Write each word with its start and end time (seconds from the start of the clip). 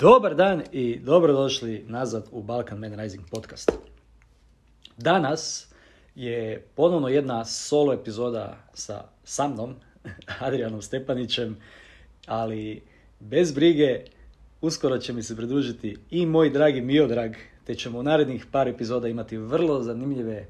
Dobar 0.00 0.34
dan 0.34 0.62
i 0.72 0.98
dobrodošli 0.98 1.84
nazad 1.88 2.28
u 2.32 2.42
Balkan 2.42 2.78
Man 2.78 3.00
Rising 3.00 3.24
podcast. 3.30 3.72
Danas 4.96 5.68
je 6.14 6.66
ponovno 6.74 7.08
jedna 7.08 7.44
solo 7.44 7.92
epizoda 7.92 8.56
sa, 8.74 9.04
sa 9.24 9.48
mnom, 9.48 9.74
Adrianom 10.46 10.82
Stepanićem, 10.82 11.56
ali 12.26 12.82
bez 13.20 13.52
brige 13.52 14.04
uskoro 14.60 14.98
će 14.98 15.12
mi 15.12 15.22
se 15.22 15.36
pridružiti 15.36 15.96
i 16.10 16.26
moj 16.26 16.50
dragi 16.50 16.80
Miodrag, 16.80 17.32
te 17.64 17.74
ćemo 17.74 17.98
u 17.98 18.02
narednih 18.02 18.46
par 18.52 18.68
epizoda 18.68 19.08
imati 19.08 19.36
vrlo 19.36 19.82
zanimljive 19.82 20.46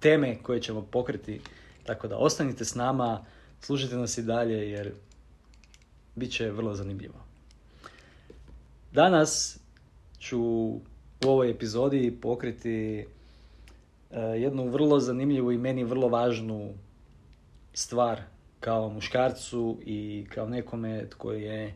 teme 0.00 0.42
koje 0.42 0.60
ćemo 0.60 0.82
pokriti, 0.82 1.40
tako 1.84 2.08
da 2.08 2.16
ostanite 2.16 2.64
s 2.64 2.74
nama, 2.74 3.24
slušajte 3.60 3.96
nas 3.96 4.18
i 4.18 4.22
dalje 4.22 4.70
jer 4.70 4.92
bit 6.14 6.32
će 6.32 6.50
vrlo 6.50 6.74
zanimljivo. 6.74 7.33
Danas 8.94 9.58
ću 10.18 10.40
u 10.40 10.80
ovoj 11.26 11.50
epizodi 11.50 12.18
pokriti 12.22 12.98
e, 12.98 13.04
jednu 14.20 14.68
vrlo 14.68 15.00
zanimljivu 15.00 15.52
i 15.52 15.58
meni 15.58 15.84
vrlo 15.84 16.08
važnu 16.08 16.74
stvar 17.72 18.20
kao 18.60 18.88
muškarcu 18.88 19.78
i 19.86 20.26
kao 20.34 20.48
nekome 20.48 21.08
tko 21.10 21.32
je 21.32 21.74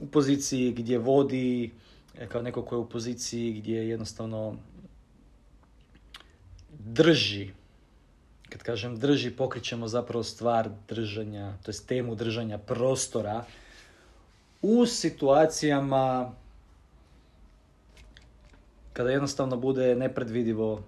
u 0.00 0.06
poziciji 0.06 0.72
gdje 0.72 0.98
vodi, 0.98 1.70
e, 2.18 2.26
kao 2.26 2.42
neko 2.42 2.62
ko 2.62 2.74
je 2.74 2.78
u 2.78 2.88
poziciji 2.88 3.52
gdje 3.52 3.88
jednostavno 3.88 4.56
drži 6.78 7.50
kad 8.48 8.62
kažem 8.62 8.96
drži, 8.96 9.30
pokrićemo 9.30 9.88
zapravo 9.88 10.22
stvar 10.22 10.70
držanja, 10.88 11.52
to 11.62 11.68
jest 11.68 11.88
temu 11.88 12.14
držanja 12.14 12.58
prostora 12.58 13.44
u 14.62 14.86
situacijama 14.86 16.32
kada 18.92 19.10
jednostavno 19.10 19.56
bude 19.56 19.94
nepredvidivo 19.96 20.82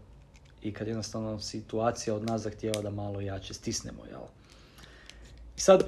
i 0.62 0.72
kad 0.72 0.88
jednostavno 0.88 1.40
situacija 1.40 2.14
od 2.14 2.24
nas 2.24 2.42
zahtjeva 2.42 2.82
da 2.82 2.90
malo 2.90 3.20
jače 3.20 3.54
stisnemo, 3.54 4.04
jel? 4.10 4.20
I 5.56 5.60
sad, 5.60 5.84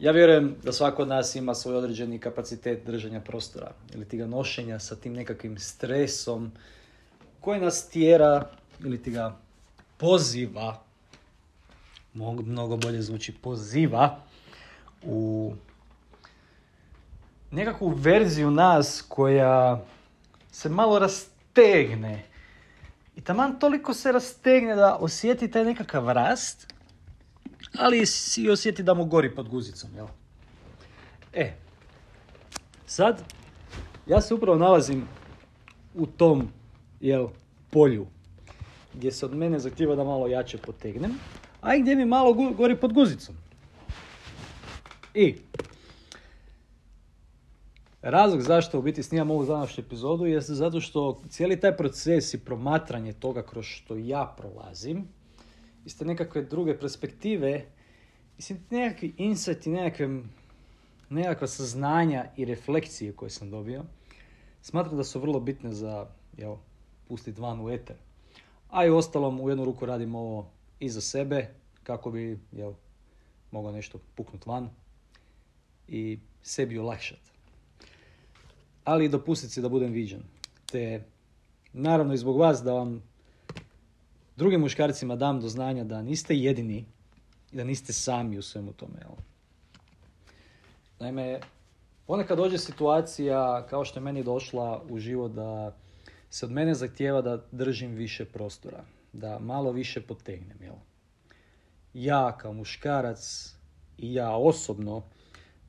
ja 0.00 0.12
vjerujem 0.12 0.56
da 0.62 0.72
svako 0.72 1.02
od 1.02 1.08
nas 1.08 1.34
ima 1.34 1.54
svoj 1.54 1.76
određeni 1.76 2.18
kapacitet 2.18 2.86
držanja 2.86 3.20
prostora 3.20 3.72
ili 3.94 4.08
ti 4.08 4.16
ga 4.16 4.26
nošenja 4.26 4.78
sa 4.78 4.96
tim 4.96 5.12
nekakvim 5.12 5.58
stresom 5.58 6.52
koji 7.40 7.60
nas 7.60 7.88
tjera 7.88 8.50
ili 8.80 9.02
ti 9.02 9.10
ga 9.10 9.36
poziva, 9.96 10.82
mnogo 12.14 12.76
bolje 12.76 13.02
zvuči 13.02 13.34
poziva 13.42 14.20
u 15.02 15.52
nekakvu 17.54 17.88
verziju 17.88 18.50
nas 18.50 19.04
koja 19.08 19.84
se 20.52 20.68
malo 20.68 20.98
rastegne. 20.98 22.24
I 23.16 23.20
taman 23.20 23.58
toliko 23.58 23.94
se 23.94 24.12
rastegne 24.12 24.74
da 24.74 24.96
osjeti 24.96 25.50
taj 25.50 25.64
nekakav 25.64 26.12
rast, 26.12 26.74
ali 27.78 28.06
si 28.06 28.50
osjeti 28.50 28.82
da 28.82 28.94
mu 28.94 29.04
gori 29.04 29.34
pod 29.34 29.48
guzicom, 29.48 29.90
jel? 29.94 30.06
E, 31.32 31.52
sad, 32.86 33.22
ja 34.06 34.20
se 34.20 34.34
upravo 34.34 34.58
nalazim 34.58 35.08
u 35.94 36.06
tom, 36.06 36.48
jel, 37.00 37.28
polju, 37.70 38.06
gdje 38.94 39.12
se 39.12 39.26
od 39.26 39.34
mene 39.34 39.58
zahtjeva 39.58 39.94
da 39.94 40.04
malo 40.04 40.26
jače 40.26 40.58
potegnem, 40.58 41.18
a 41.60 41.74
i 41.74 41.80
gdje 41.80 41.96
mi 41.96 42.04
malo 42.04 42.32
gori 42.32 42.76
pod 42.76 42.92
guzicom. 42.92 43.34
I 45.14 45.36
Razlog 48.06 48.40
zašto 48.40 48.78
u 48.78 48.82
biti 48.82 49.02
snimam 49.02 49.30
ovu 49.30 49.46
današnju 49.46 49.84
epizodu 49.84 50.26
je 50.26 50.40
zato 50.40 50.80
što 50.80 51.20
cijeli 51.28 51.60
taj 51.60 51.76
proces 51.76 52.34
i 52.34 52.44
promatranje 52.44 53.12
toga 53.12 53.42
kroz 53.42 53.64
što 53.64 53.96
ja 53.96 54.34
prolazim, 54.38 55.08
iz 55.84 55.98
te 55.98 56.04
nekakve 56.04 56.42
druge 56.42 56.78
perspektive, 56.78 57.64
mislim, 58.36 58.58
nekakvi 58.70 59.14
insight 59.16 59.66
i 59.66 59.70
nekakve, 59.70 60.22
nekakva 61.08 61.46
saznanja 61.46 62.26
i 62.36 62.44
refleksije 62.44 63.12
koje 63.12 63.30
sam 63.30 63.50
dobio, 63.50 63.84
smatram 64.62 64.96
da 64.96 65.04
su 65.04 65.20
vrlo 65.20 65.40
bitne 65.40 65.72
za, 65.72 66.06
jel, 66.36 66.56
pustiti 67.08 67.40
van 67.40 67.60
u 67.60 67.70
eter. 67.70 67.96
A 68.70 68.86
i 68.86 68.90
ostalom, 68.90 69.40
u 69.40 69.48
jednu 69.48 69.64
ruku 69.64 69.86
radim 69.86 70.14
ovo 70.14 70.50
i 70.80 70.88
za 70.88 71.00
sebe, 71.00 71.54
kako 71.82 72.10
bi, 72.10 72.38
jel, 72.52 72.72
mogao 73.50 73.72
nešto 73.72 73.98
puknut 74.14 74.46
van 74.46 74.70
i 75.88 76.18
sebi 76.42 76.78
olakšati 76.78 77.33
ali 78.84 79.04
i 79.04 79.08
dopustiti 79.08 79.52
si 79.52 79.62
da 79.62 79.68
budem 79.68 79.92
viđen. 79.92 80.22
Te, 80.66 81.04
naravno 81.72 82.14
i 82.14 82.18
zbog 82.18 82.38
vas 82.38 82.62
da 82.62 82.72
vam 82.72 83.02
drugim 84.36 84.60
muškarcima 84.60 85.16
dam 85.16 85.40
do 85.40 85.48
znanja 85.48 85.84
da 85.84 86.02
niste 86.02 86.36
jedini 86.36 86.84
i 87.52 87.56
da 87.56 87.64
niste 87.64 87.92
sami 87.92 88.38
u 88.38 88.42
svemu 88.42 88.72
tome. 88.72 88.98
Jel? 89.00 89.16
Naime, 91.00 91.40
ponekad 92.06 92.38
dođe 92.38 92.58
situacija 92.58 93.66
kao 93.70 93.84
što 93.84 93.98
je 93.98 94.04
meni 94.04 94.22
došla 94.22 94.82
u 94.90 94.98
život 94.98 95.32
da 95.32 95.76
se 96.30 96.46
od 96.46 96.52
mene 96.52 96.74
zahtijeva 96.74 97.22
da 97.22 97.44
držim 97.52 97.90
više 97.90 98.24
prostora, 98.24 98.84
da 99.12 99.38
malo 99.38 99.72
više 99.72 100.00
potegnem. 100.00 100.62
Jel? 100.62 100.74
Ja 101.94 102.36
kao 102.38 102.52
muškarac 102.52 103.54
i 103.98 104.14
ja 104.14 104.36
osobno 104.36 105.02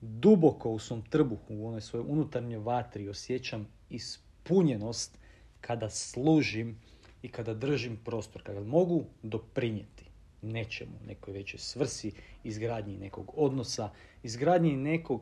duboko 0.05 0.69
u 0.69 0.79
svom 0.79 1.01
trbuhu, 1.01 1.53
u 1.53 1.67
onoj 1.67 1.81
svojoj 1.81 2.05
unutarnjoj 2.07 2.59
vatri 2.59 3.09
osjećam 3.09 3.67
ispunjenost 3.89 5.17
kada 5.61 5.89
služim 5.89 6.79
i 7.21 7.29
kada 7.29 7.53
držim 7.53 7.97
prostor, 8.05 8.43
kada 8.43 8.59
mogu 8.59 9.05
doprinijeti 9.23 10.05
nečemu, 10.41 10.91
nekoj 11.07 11.33
većoj 11.33 11.59
svrsi, 11.59 12.11
izgradnji 12.43 12.97
nekog 12.97 13.31
odnosa, 13.35 13.89
izgradnji 14.23 14.75
nekog 14.75 15.21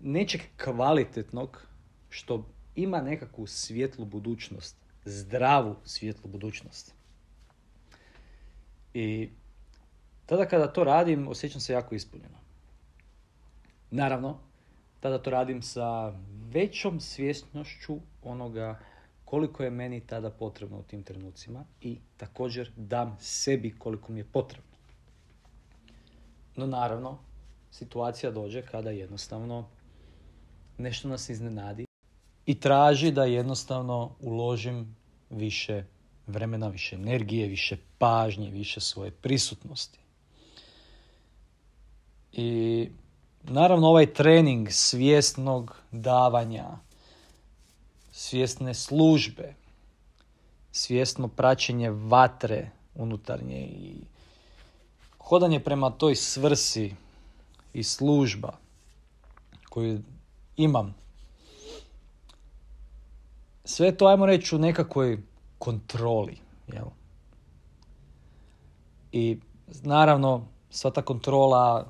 nečeg 0.00 0.40
kvalitetnog 0.64 1.66
što 2.08 2.46
ima 2.74 3.00
nekakvu 3.00 3.46
svjetlu 3.46 4.04
budućnost, 4.04 4.76
zdravu 5.04 5.76
svjetlu 5.84 6.30
budućnost. 6.30 6.94
I 8.94 9.30
tada 10.26 10.48
kada 10.48 10.72
to 10.72 10.84
radim, 10.84 11.28
osjećam 11.28 11.60
se 11.60 11.72
jako 11.72 11.94
ispunjeno. 11.94 12.41
Naravno, 13.92 14.38
tada 15.00 15.22
to 15.22 15.30
radim 15.30 15.62
sa 15.62 16.12
većom 16.50 17.00
svjesnošću 17.00 17.98
onoga 18.22 18.78
koliko 19.24 19.62
je 19.62 19.70
meni 19.70 20.00
tada 20.00 20.30
potrebno 20.30 20.78
u 20.78 20.82
tim 20.82 21.02
trenucima 21.02 21.64
i 21.80 21.98
također 22.16 22.70
dam 22.76 23.16
sebi 23.20 23.74
koliko 23.78 24.12
mi 24.12 24.20
je 24.20 24.24
potrebno. 24.24 24.72
No 26.56 26.66
naravno, 26.66 27.18
situacija 27.70 28.32
dođe 28.32 28.62
kada 28.62 28.90
jednostavno 28.90 29.68
nešto 30.78 31.08
nas 31.08 31.28
iznenadi 31.28 31.86
i 32.46 32.60
traži 32.60 33.10
da 33.10 33.24
jednostavno 33.24 34.14
uložim 34.20 34.96
više 35.30 35.84
vremena, 36.26 36.68
više 36.68 36.96
energije, 36.96 37.48
više 37.48 37.76
pažnje, 37.98 38.50
više 38.50 38.80
svoje 38.80 39.10
prisutnosti. 39.10 39.98
I 42.32 42.88
Naravno, 43.44 43.88
ovaj 43.88 44.14
trening 44.14 44.68
svjesnog 44.70 45.76
davanja, 45.90 46.66
svjesne 48.12 48.74
službe, 48.74 49.54
svjesno 50.72 51.28
praćenje 51.28 51.90
vatre 51.90 52.70
unutarnje 52.94 53.60
i 53.60 53.96
hodanje 55.18 55.60
prema 55.60 55.90
toj 55.90 56.16
svrsi 56.16 56.94
i 57.72 57.82
služba 57.82 58.52
koju 59.68 60.02
imam. 60.56 60.94
Sve 63.64 63.96
to, 63.96 64.06
ajmo 64.06 64.26
reći, 64.26 64.56
u 64.56 64.58
nekakvoj 64.58 65.22
kontroli. 65.58 66.38
Jel? 66.72 66.86
I 69.12 69.38
naravno, 69.82 70.46
sva 70.70 70.90
ta 70.90 71.02
kontrola 71.02 71.86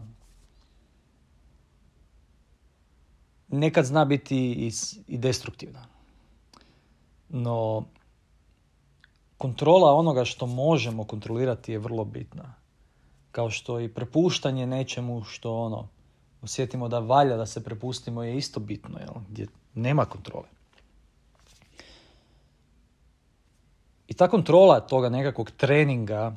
nekad 3.53 3.85
zna 3.85 4.05
biti 4.05 4.37
i, 5.09 5.19
destruktivna. 5.19 5.87
No, 7.29 7.85
kontrola 9.39 9.95
onoga 9.95 10.25
što 10.25 10.47
možemo 10.47 11.05
kontrolirati 11.05 11.73
je 11.73 11.79
vrlo 11.79 12.05
bitna. 12.05 12.55
Kao 13.33 13.51
što 13.51 13.81
i 13.81 13.89
prepuštanje 13.89 14.67
nečemu 14.67 15.25
što 15.25 15.55
ono, 15.57 15.89
osjetimo 16.43 16.89
da 16.89 16.99
valja 16.99 17.37
da 17.37 17.47
se 17.47 17.65
prepustimo 17.65 18.23
je 18.23 18.37
isto 18.37 18.61
bitno, 18.61 18.99
jel? 18.99 19.23
gdje 19.29 19.47
nema 19.75 20.05
kontrole. 20.05 20.49
I 24.09 24.15
ta 24.15 24.29
kontrola 24.29 24.81
toga 24.81 25.09
nekakvog 25.09 25.51
treninga 25.51 26.37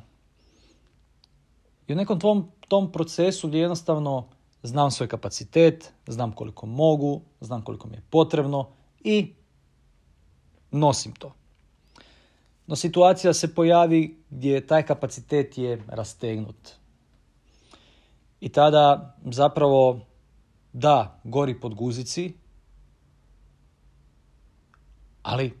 i 1.86 1.92
u 1.92 1.96
nekom 1.96 2.20
tom, 2.20 2.50
tom 2.68 2.92
procesu 2.92 3.48
gdje 3.48 3.60
jednostavno 3.60 4.28
znam 4.66 4.90
svoj 4.90 5.08
kapacitet, 5.08 5.92
znam 6.06 6.32
koliko 6.32 6.66
mogu, 6.66 7.20
znam 7.40 7.62
koliko 7.62 7.88
mi 7.88 7.94
je 7.94 8.02
potrebno 8.10 8.68
i 9.00 9.32
nosim 10.70 11.12
to. 11.12 11.32
No 12.66 12.76
situacija 12.76 13.32
se 13.32 13.54
pojavi 13.54 14.16
gdje 14.30 14.66
taj 14.66 14.86
kapacitet 14.86 15.58
je 15.58 15.82
rastegnut. 15.88 16.72
I 18.40 18.48
tada 18.48 19.16
zapravo 19.24 20.00
da, 20.72 21.20
gori 21.24 21.60
pod 21.60 21.74
guzici, 21.74 22.32
ali 25.22 25.52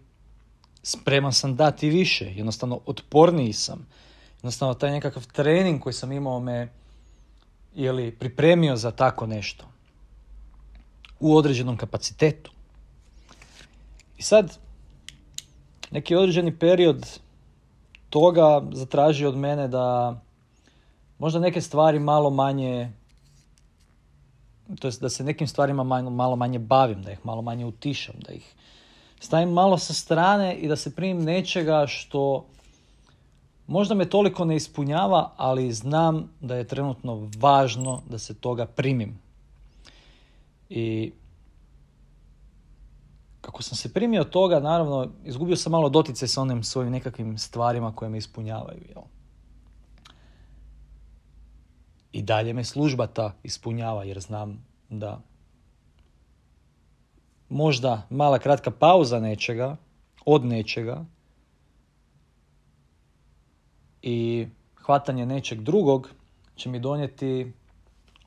spreman 0.82 1.32
sam 1.32 1.56
dati 1.56 1.90
više, 1.90 2.24
jednostavno 2.24 2.80
otporniji 2.86 3.52
sam. 3.52 3.86
Jednostavno 4.36 4.74
taj 4.74 4.90
nekakav 4.90 5.26
trening 5.26 5.82
koji 5.82 5.92
sam 5.92 6.12
imao 6.12 6.40
me 6.40 6.68
ili 7.76 8.10
pripremio 8.10 8.76
za 8.76 8.90
tako 8.90 9.26
nešto 9.26 9.64
u 11.20 11.36
određenom 11.36 11.76
kapacitetu. 11.76 12.50
I 14.18 14.22
sad 14.22 14.58
neki 15.90 16.14
određeni 16.14 16.58
period 16.58 17.20
toga 18.10 18.62
zatraži 18.72 19.26
od 19.26 19.36
mene 19.36 19.68
da 19.68 20.20
možda 21.18 21.40
neke 21.40 21.60
stvari 21.60 21.98
malo 21.98 22.30
manje 22.30 22.92
to 24.80 24.88
jest 24.88 25.00
da 25.00 25.08
se 25.08 25.24
nekim 25.24 25.46
stvarima 25.46 25.82
malo 26.10 26.36
manje 26.36 26.58
bavim, 26.58 27.02
da 27.02 27.12
ih 27.12 27.18
malo 27.24 27.42
manje 27.42 27.64
utišam, 27.66 28.14
da 28.18 28.32
ih 28.32 28.54
stavim 29.20 29.48
malo 29.48 29.78
sa 29.78 29.94
strane 29.94 30.54
i 30.54 30.68
da 30.68 30.76
se 30.76 30.94
primim 30.94 31.24
nečega 31.24 31.86
što 31.86 32.46
možda 33.66 33.94
me 33.94 34.10
toliko 34.10 34.44
ne 34.44 34.56
ispunjava, 34.56 35.32
ali 35.36 35.72
znam 35.72 36.30
da 36.40 36.56
je 36.56 36.66
trenutno 36.66 37.30
važno 37.38 38.02
da 38.10 38.18
se 38.18 38.34
toga 38.34 38.66
primim. 38.66 39.18
I 40.68 41.12
kako 43.40 43.62
sam 43.62 43.76
se 43.76 43.92
primio 43.92 44.24
toga, 44.24 44.60
naravno, 44.60 45.08
izgubio 45.24 45.56
sam 45.56 45.72
malo 45.72 45.88
dotice 45.88 46.28
sa 46.28 46.42
onim 46.42 46.62
svojim 46.62 46.92
nekakvim 46.92 47.38
stvarima 47.38 47.92
koje 47.92 48.08
me 48.08 48.18
ispunjavaju. 48.18 48.82
Jel? 48.88 49.02
I 52.12 52.22
dalje 52.22 52.52
me 52.52 52.64
služba 52.64 53.06
ta 53.06 53.32
ispunjava, 53.42 54.04
jer 54.04 54.20
znam 54.20 54.64
da 54.90 55.20
možda 57.48 58.02
mala 58.10 58.38
kratka 58.38 58.70
pauza 58.70 59.20
nečega, 59.20 59.76
od 60.24 60.44
nečega, 60.44 61.04
i 64.08 64.46
hvatanje 64.74 65.26
nečeg 65.26 65.60
drugog 65.60 66.10
će 66.56 66.68
mi 66.68 66.80
donijeti 66.80 67.52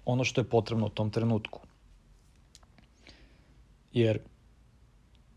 ono 0.05 0.23
što 0.23 0.41
je 0.41 0.49
potrebno 0.49 0.85
u 0.85 0.89
tom 0.89 1.09
trenutku. 1.09 1.59
Jer 3.93 4.19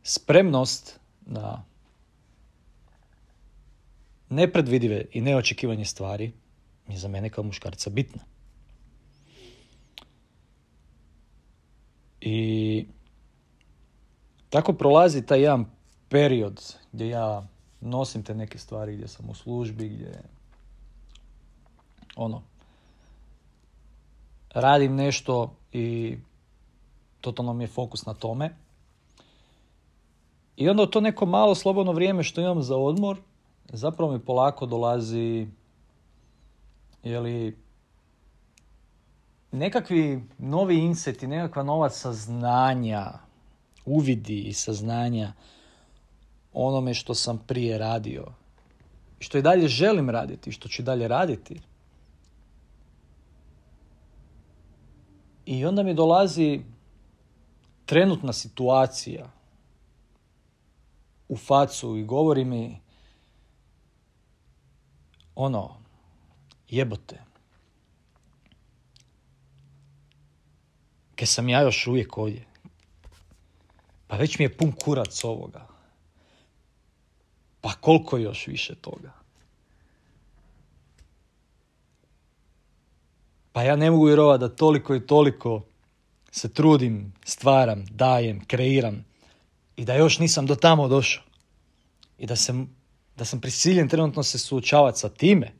spremnost 0.03 1.01
na 1.21 1.65
nepredvidive 4.29 5.05
i 5.13 5.21
neočekivanje 5.21 5.85
stvari 5.85 6.33
je 6.89 6.99
za 6.99 7.09
mene 7.09 7.31
kao 7.31 7.45
muškarca 7.45 7.91
bitna. 7.91 8.23
I 12.21 12.87
tako 14.51 14.73
prolazi 14.73 15.27
taj 15.27 15.41
jedan 15.41 15.67
period 16.09 16.77
gdje 16.93 17.09
ja 17.09 17.49
nosim 17.83 18.23
te 18.23 18.35
neke 18.35 18.59
stvari 18.59 18.95
gdje 18.95 19.09
sam 19.09 19.31
u 19.31 19.35
službi, 19.35 19.89
gdje 19.89 20.23
ono 22.17 22.43
radim 24.55 24.95
nešto 24.95 25.55
i 25.73 26.17
totalno 27.21 27.53
mi 27.53 27.65
je 27.65 27.69
fokus 27.69 28.07
na 28.07 28.15
tome. 28.15 28.57
I 30.57 30.69
onda 30.69 30.87
to 30.87 31.01
neko 31.01 31.27
malo 31.27 31.55
slobodno 31.55 31.93
vrijeme 31.93 32.23
što 32.23 32.41
imam 32.41 32.63
za 32.63 32.77
odmor, 32.77 33.19
zapravo 33.73 34.13
mi 34.13 34.19
polako 34.19 34.67
dolazi 34.67 35.47
jeli, 37.03 37.57
nekakvi 39.53 40.25
novi 40.39 40.79
inseti, 40.79 41.27
nekakva 41.27 41.63
nova 41.63 41.91
saznanja, 41.91 43.13
uvidi 43.85 44.41
i 44.41 44.53
saznanja 44.53 45.33
onome 46.53 46.95
što 46.95 47.15
sam 47.15 47.39
prije 47.47 47.79
radio. 47.79 48.27
Što 49.19 49.39
i 49.39 49.43
dalje 49.43 49.69
želim 49.69 50.11
raditi, 50.11 50.53
što 50.53 50.69
ću 50.69 50.83
dalje 50.83 51.09
raditi. 51.09 51.61
I 55.47 55.65
onda 55.65 55.83
mi 55.83 55.95
dolazi 55.95 56.61
trenutna 57.87 58.33
situacija 58.33 59.31
u 61.29 61.37
facu 61.37 61.97
i 61.97 62.05
govori 62.05 62.45
mi 62.45 62.81
ono, 65.35 65.77
jebote. 66.69 67.23
Ke 71.15 71.27
sam 71.27 71.49
ja 71.49 71.61
još 71.61 71.87
uvijek 71.87 72.19
ovdje. 72.19 72.47
Pa 74.07 74.17
već 74.17 74.39
mi 74.39 74.45
je 74.45 74.57
pun 74.57 74.73
kurac 74.73 75.25
ovoga. 75.25 75.72
Pa 77.63 77.73
koliko 77.81 78.17
još 78.17 78.47
više 78.47 78.75
toga? 78.75 79.13
Pa 83.53 83.63
ja 83.63 83.77
ne 83.77 83.91
mogu 83.91 84.05
vjerovati 84.05 84.41
da 84.41 84.57
toliko 84.57 84.95
i 84.95 85.07
toliko 85.07 85.63
se 86.31 86.53
trudim, 86.53 87.13
stvaram, 87.25 87.85
dajem, 87.91 88.45
kreiram 88.45 89.05
i 89.77 89.85
da 89.85 89.95
još 89.95 90.19
nisam 90.19 90.47
do 90.47 90.55
tamo 90.55 90.89
došao. 90.89 91.23
I 92.19 92.27
da 92.27 92.37
sam, 92.37 92.77
da 93.17 93.25
sam 93.25 93.41
prisiljen 93.41 93.89
trenutno 93.89 94.23
se 94.23 94.39
suočavati 94.39 94.99
sa 94.99 95.09
time. 95.09 95.53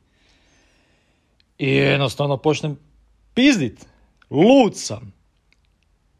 I 1.57 1.69
jednostavno 1.69 2.37
počnem 2.37 2.79
pizdit. 3.33 3.85
Lud 4.29 4.77
sam. 4.77 5.13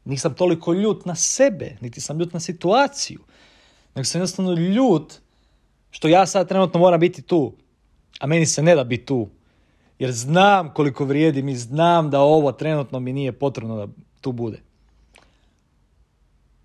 Nisam 0.05 0.35
toliko 0.35 0.73
ljut 0.73 1.05
na 1.05 1.15
sebe, 1.15 1.77
niti 1.81 2.01
sam 2.01 2.19
ljut 2.19 2.33
na 2.33 2.39
situaciju. 2.39 3.19
Nego 3.95 4.05
sam 4.05 4.19
jednostavno 4.19 4.53
ljut 4.53 5.22
što 5.93 6.07
ja 6.07 6.25
sad 6.25 6.47
trenutno 6.47 6.79
moram 6.79 6.99
biti 6.99 7.21
tu. 7.21 7.53
A 8.19 8.27
meni 8.27 8.45
se 8.45 8.63
ne 8.63 8.75
da 8.75 8.83
biti 8.83 9.05
tu. 9.05 9.29
Jer 9.99 10.11
znam 10.11 10.73
koliko 10.73 11.05
vrijedim 11.05 11.49
i 11.49 11.55
znam 11.55 12.09
da 12.09 12.21
ovo 12.21 12.51
trenutno 12.51 12.99
mi 12.99 13.13
nije 13.13 13.31
potrebno 13.31 13.75
da 13.75 13.93
tu 14.21 14.31
bude. 14.31 14.61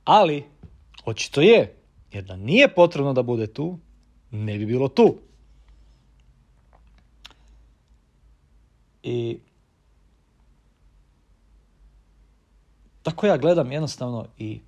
Ali, 0.05 0.45
očito 1.05 1.41
je. 1.41 1.75
Jer 2.13 2.25
da 2.25 2.37
nije 2.37 2.75
potrebno 2.75 3.13
da 3.13 3.23
bude 3.23 3.47
tu, 3.47 3.79
ne 4.31 4.59
bi 4.59 4.67
bilo 4.67 4.89
tu. 4.89 5.17
I 9.03 9.39
tako 13.03 13.27
ja 13.27 13.37
gledam 13.37 13.73
jednostavno 13.73 14.27
i 14.39 14.61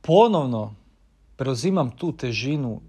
ponovno 0.00 0.74
preuzimam 1.36 1.90
tu 1.90 2.12
težinu 2.12 2.80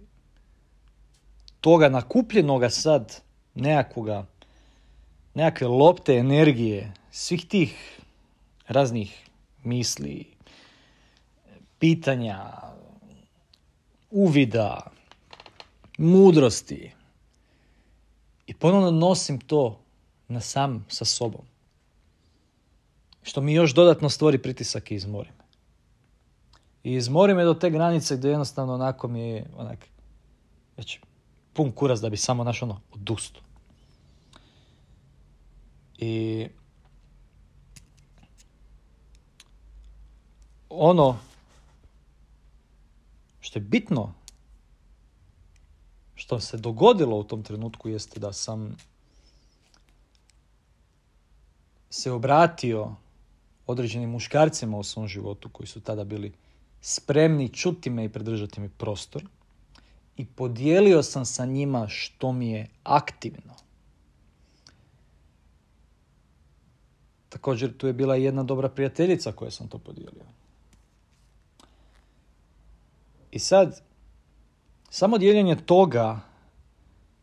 toga 1.61 1.89
nakupljenoga 1.89 2.69
sad 2.69 3.21
nekakvoga, 3.55 4.25
nekakve 5.33 5.67
lopte 5.67 6.13
energije, 6.13 6.93
svih 7.11 7.47
tih 7.47 7.99
raznih 8.67 9.29
misli, 9.63 10.25
pitanja, 11.79 12.51
uvida, 14.11 14.91
mudrosti. 15.97 16.91
I 18.47 18.53
ponovno 18.53 18.91
nosim 18.91 19.39
to 19.39 19.79
na 20.27 20.41
sam 20.41 20.85
sa 20.89 21.05
sobom. 21.05 21.41
Što 23.23 23.41
mi 23.41 23.53
još 23.53 23.73
dodatno 23.73 24.09
stvori 24.09 24.37
pritisak 24.37 24.91
i 24.91 24.95
izmori. 24.95 25.29
I 26.83 26.93
izmori 26.93 27.33
me 27.33 27.43
do 27.43 27.53
te 27.53 27.69
granice 27.69 28.17
gdje 28.17 28.29
jednostavno 28.29 28.73
onako 28.73 29.07
mi 29.07 29.19
je 29.19 29.45
onak, 29.57 29.87
već 30.77 30.99
pun 31.59 31.71
kurac 31.71 31.99
da 31.99 32.09
bi 32.09 32.17
samo 32.17 32.43
naš 32.43 32.61
ono 32.61 32.81
odustu. 32.91 33.41
I 35.97 36.47
ono 40.69 41.19
što 43.39 43.59
je 43.59 43.63
bitno 43.63 44.13
što 46.15 46.39
se 46.39 46.57
dogodilo 46.57 47.17
u 47.17 47.23
tom 47.23 47.43
trenutku 47.43 47.89
jeste 47.89 48.19
da 48.19 48.33
sam 48.33 48.77
se 51.89 52.11
obratio 52.11 52.95
određenim 53.67 54.09
muškarcima 54.09 54.77
u 54.77 54.83
svom 54.83 55.07
životu 55.07 55.49
koji 55.49 55.67
su 55.67 55.81
tada 55.81 56.03
bili 56.03 56.33
spremni 56.81 57.49
čuti 57.49 57.89
me 57.89 58.05
i 58.05 58.09
predržati 58.09 58.61
mi 58.61 58.69
prostor 58.69 59.25
i 60.19 60.25
podijelio 60.25 61.03
sam 61.03 61.25
sa 61.25 61.45
njima 61.45 61.87
što 61.87 62.31
mi 62.31 62.51
je 62.51 62.67
aktivno. 62.83 63.59
također 67.29 67.77
tu 67.77 67.87
je 67.87 67.93
bila 67.93 68.15
jedna 68.15 68.43
dobra 68.43 68.69
prijateljica 68.69 69.31
koja 69.31 69.51
sam 69.51 69.67
to 69.67 69.77
podijelio. 69.77 70.23
I 73.31 73.39
sad, 73.39 73.81
samo 74.89 75.17
dijeljenje 75.17 75.55
toga 75.55 76.19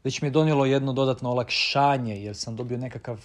već 0.04 0.22
mi 0.22 0.28
je 0.28 0.32
donijelo 0.32 0.66
jedno 0.66 0.92
dodatno 0.92 1.30
olakšanje 1.30 2.22
jer 2.22 2.36
sam 2.36 2.56
dobio 2.56 2.78
nekakav 2.78 3.24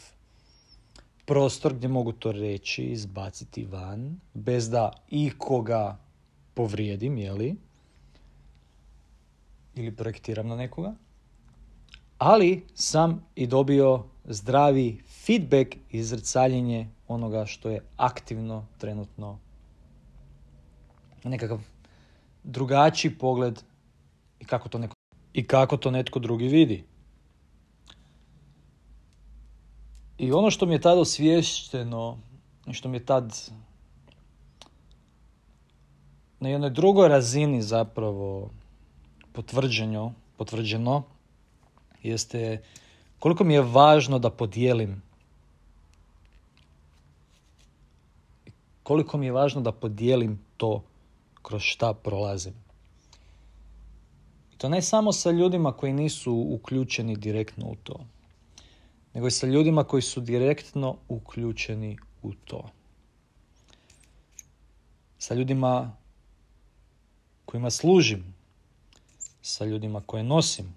prostor 1.25 1.73
gdje 1.73 1.87
mogu 1.87 2.11
to 2.11 2.31
reći, 2.31 2.83
izbaciti 2.83 3.65
van, 3.65 4.19
bez 4.33 4.69
da 4.69 4.91
ikoga 5.09 5.97
povrijedim, 6.53 7.17
jeli? 7.17 7.55
Ili 9.75 9.95
projektiram 9.95 10.47
na 10.47 10.55
nekoga. 10.55 10.93
Ali 12.17 12.65
sam 12.73 13.25
i 13.35 13.47
dobio 13.47 14.03
zdravi 14.25 15.03
feedback 15.25 15.75
i 15.75 15.97
izrcaljenje 15.97 16.89
onoga 17.07 17.45
što 17.45 17.69
je 17.69 17.85
aktivno 17.97 18.65
trenutno 18.77 19.39
nekakav 21.23 21.59
drugačiji 22.43 23.17
pogled 23.17 23.61
i 24.39 24.45
kako 24.45 24.69
to 24.69 24.77
neko 24.77 24.95
i 25.33 25.47
kako 25.47 25.77
to 25.77 25.91
netko 25.91 26.19
drugi 26.19 26.47
vidi. 26.47 26.83
I 30.17 30.31
ono 30.31 30.51
što 30.51 30.65
mi 30.65 30.73
je 30.73 30.81
tada 30.81 31.01
osviješteno 31.01 32.17
i 32.67 32.73
što 32.73 32.89
mi 32.89 32.97
je 32.97 33.05
tad 33.05 33.51
na 36.39 36.49
jednoj 36.49 36.69
drugoj 36.69 37.07
razini 37.07 37.61
zapravo 37.61 38.49
potvrđeno, 39.33 40.13
potvrđeno 40.37 41.03
jeste 42.03 42.63
koliko 43.19 43.43
mi 43.43 43.53
je 43.53 43.61
važno 43.61 44.19
da 44.19 44.29
podijelim 44.29 45.01
koliko 48.83 49.17
mi 49.17 49.25
je 49.25 49.31
važno 49.31 49.61
da 49.61 49.71
podijelim 49.71 50.39
to 50.57 50.83
kroz 51.41 51.61
šta 51.61 51.93
prolazim. 51.93 52.53
I 54.53 54.57
to 54.57 54.69
ne 54.69 54.81
samo 54.81 55.13
sa 55.13 55.31
ljudima 55.31 55.71
koji 55.71 55.93
nisu 55.93 56.33
uključeni 56.33 57.15
direktno 57.15 57.65
u 57.67 57.75
to, 57.75 58.05
nego 59.13 59.27
i 59.27 59.31
sa 59.31 59.47
ljudima 59.47 59.83
koji 59.83 60.01
su 60.01 60.21
direktno 60.21 60.97
uključeni 61.07 61.97
u 62.21 62.33
to. 62.33 62.69
Sa 65.17 65.33
ljudima 65.33 65.95
kojima 67.45 67.69
služim, 67.69 68.35
sa 69.41 69.65
ljudima 69.65 70.01
koje 70.01 70.23
nosim, 70.23 70.75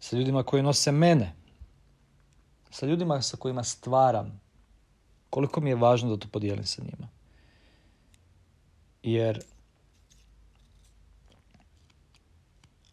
sa 0.00 0.16
ljudima 0.16 0.42
koji 0.42 0.62
nose 0.62 0.92
mene, 0.92 1.32
sa 2.70 2.86
ljudima 2.86 3.22
sa 3.22 3.36
kojima 3.36 3.64
stvaram. 3.64 4.40
Koliko 5.30 5.60
mi 5.60 5.70
je 5.70 5.76
važno 5.76 6.10
da 6.10 6.16
to 6.16 6.28
podijelim 6.28 6.66
sa 6.66 6.82
njima. 6.82 7.08
Jer 9.02 9.42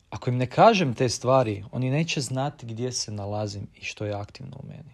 ako 0.10 0.30
im 0.30 0.38
ne 0.38 0.50
kažem 0.50 0.94
te 0.94 1.10
stvari, 1.10 1.64
oni 1.72 1.90
neće 1.90 2.22
znati 2.22 2.66
gdje 2.66 2.92
se 2.92 3.12
nalazim 3.12 3.68
i 3.76 3.84
što 3.84 4.06
je 4.06 4.14
aktivno 4.14 4.58
u 4.64 4.68
meni. 4.68 4.94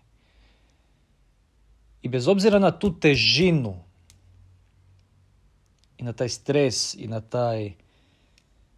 I 2.01 2.09
bez 2.09 2.27
obzira 2.27 2.59
na 2.59 2.79
tu 2.79 2.99
težinu 2.99 3.75
i 5.97 6.03
na 6.03 6.13
taj 6.13 6.29
stres 6.29 6.95
i 6.95 7.07
na 7.07 7.21
taj 7.21 7.73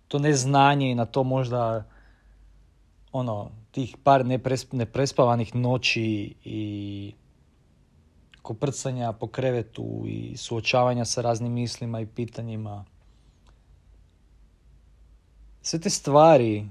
to 0.09 0.19
neznanje 0.19 0.91
i 0.91 0.95
na 0.95 1.05
to 1.05 1.23
možda 1.23 1.83
ono 3.11 3.51
tih 3.71 3.97
par 4.03 4.25
neprespavanih 4.71 5.55
noći 5.55 6.35
i 6.43 7.13
koprcanja 8.41 9.13
po 9.13 9.27
krevetu 9.27 10.03
i 10.07 10.37
suočavanja 10.37 11.05
sa 11.05 11.21
raznim 11.21 11.53
mislima 11.53 12.01
i 12.01 12.05
pitanjima. 12.05 12.85
Sve 15.61 15.79
te 15.79 15.89
stvari, 15.89 16.65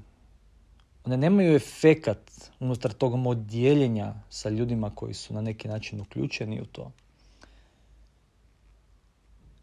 one 1.04 1.16
nemaju 1.16 1.54
efekat 1.54 2.50
unutar 2.60 2.92
tog 2.92 3.16
modjeljenja 3.16 4.14
sa 4.30 4.48
ljudima 4.48 4.90
koji 4.94 5.14
su 5.14 5.34
na 5.34 5.40
neki 5.40 5.68
način 5.68 6.00
uključeni 6.00 6.60
u 6.60 6.66
to. 6.66 6.92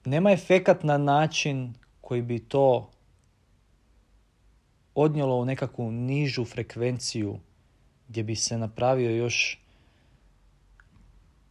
Nema 0.06 0.32
efekat 0.32 0.84
na 0.84 0.98
način 0.98 1.74
koji 2.02 2.22
bi 2.22 2.40
to 2.40 2.90
odnijelo 4.96 5.36
u 5.36 5.46
nekakvu 5.46 5.92
nižu 5.92 6.46
frekvenciju 6.46 7.40
gdje 8.08 8.24
bi 8.24 8.36
se 8.36 8.58
napravio 8.58 9.10
još 9.12 9.60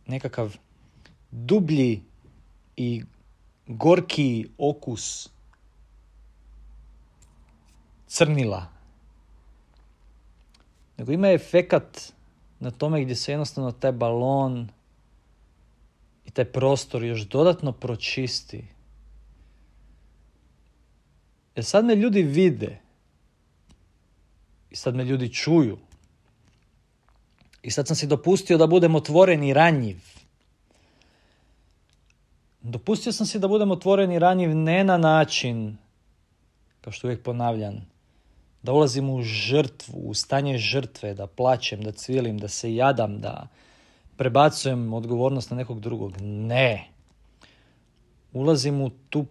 nekakav 0.07 0.57
dublji 1.31 2.03
i 2.77 3.03
gorki 3.67 4.49
okus 4.59 5.31
crnila. 8.07 8.67
Nego 10.97 11.13
ima 11.13 11.29
efekat 11.29 12.13
na 12.61 12.71
tome 12.71 13.03
gdje 13.03 13.17
se 13.17 13.33
jednostavno 13.33 13.73
taj 13.73 13.93
balon 13.93 14.69
i 16.25 16.31
taj 16.31 16.45
prostor 16.45 17.05
još 17.05 17.21
dodatno 17.21 17.73
pročisti. 17.73 18.65
Jer 21.57 21.65
sad 21.65 21.85
me 21.85 21.95
ljudi 21.95 22.23
vide 22.23 22.84
i 24.75 24.77
sad 24.77 24.95
me 24.95 25.05
ljudi 25.05 25.35
čuju. 25.35 25.79
I 27.63 27.71
sad 27.71 27.87
sam 27.87 27.97
si 27.97 28.07
dopustio 28.07 28.59
da 28.59 28.67
budem 28.67 28.95
otvoren 28.95 29.45
i 29.45 29.53
ranjiv. 29.55 30.01
Dopustio 32.63 33.13
sam 33.13 33.27
si 33.27 33.39
da 33.39 33.49
budem 33.49 33.71
otvoren 33.71 34.13
i 34.13 34.19
ranjiv 34.19 34.57
ne 34.57 34.85
na 34.85 34.97
način, 34.99 35.77
kao 36.81 36.93
što 36.93 37.07
uvijek 37.07 37.23
ponavljam, 37.23 37.87
da 38.63 38.73
ulazim 38.73 39.11
u 39.11 39.23
žrtvu, 39.23 40.01
u 40.09 40.15
stanje 40.15 40.59
žrtve, 40.59 41.15
da 41.15 41.27
plaćem, 41.27 41.83
da 41.83 41.93
cvilim, 41.93 42.39
da 42.39 42.49
se 42.49 42.75
jadam, 42.75 43.21
da 43.21 43.49
prebacujem 44.17 44.93
odgovornost 44.93 45.51
na 45.51 45.57
nekog 45.57 45.81
drugog. 45.81 46.17
Ne. 46.21 46.89
Ulazim 48.33 48.81
u, 48.81 48.91
tu, 49.11 49.27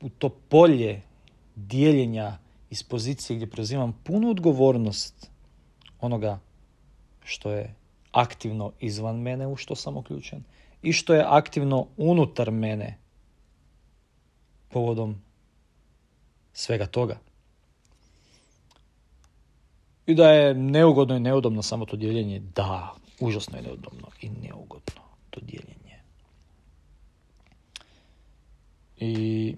u 0.00 0.08
to 0.08 0.28
polje 0.28 1.02
dijeljenja 1.56 2.38
iz 2.70 2.82
pozicije 2.82 3.36
gdje 3.36 3.50
preuzimam 3.50 4.00
punu 4.04 4.30
odgovornost 4.30 5.30
onoga 6.00 6.38
što 7.24 7.50
je 7.50 7.74
aktivno 8.12 8.72
izvan 8.80 9.16
mene 9.16 9.46
u 9.46 9.56
što 9.56 9.74
sam 9.76 9.96
uključen 9.96 10.42
i 10.82 10.92
što 10.92 11.14
je 11.14 11.24
aktivno 11.26 11.86
unutar 11.96 12.50
mene 12.50 12.98
povodom 14.68 15.22
svega 16.52 16.86
toga. 16.86 17.18
I 20.06 20.14
da 20.14 20.30
je 20.30 20.54
neugodno 20.54 21.16
i 21.16 21.20
neudobno 21.20 21.62
samo 21.62 21.86
to 21.86 21.96
dijeljenje, 21.96 22.40
da, 22.54 22.94
užasno 23.20 23.58
je 23.58 23.62
neudobno 23.62 24.08
i 24.20 24.28
neugodno 24.28 25.02
to 25.30 25.40
dijeljenje. 25.40 26.00
I 28.96 29.56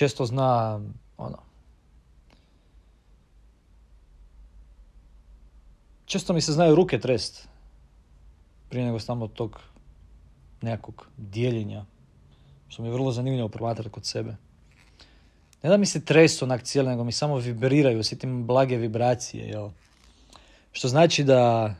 često 0.00 0.26
zna 0.26 0.80
ono 1.16 1.38
često 6.04 6.32
mi 6.32 6.40
se 6.40 6.52
znaju 6.52 6.74
ruke 6.74 7.00
trest 7.00 7.48
prije 8.68 8.84
nego 8.84 8.98
samo 8.98 9.28
tog 9.28 9.60
nekakvog 10.62 11.06
dijeljenja 11.16 11.84
što 12.68 12.82
mi 12.82 12.88
je 12.88 12.92
vrlo 12.92 13.12
zanimljivo 13.12 13.48
promatrati 13.48 13.90
kod 13.90 14.06
sebe. 14.06 14.36
Ne 15.62 15.70
da 15.70 15.76
mi 15.76 15.86
se 15.86 16.04
tresu 16.04 16.44
onak 16.44 16.62
cijelo, 16.62 16.90
nego 16.90 17.04
mi 17.04 17.12
samo 17.12 17.36
vibriraju, 17.36 18.00
osjetim 18.00 18.46
blage 18.46 18.76
vibracije, 18.76 19.48
jel? 19.48 19.70
Što 20.72 20.88
znači 20.88 21.24
da 21.24 21.74